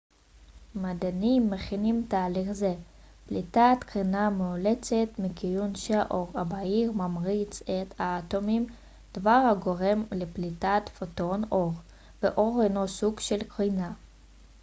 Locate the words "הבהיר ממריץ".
6.35-7.61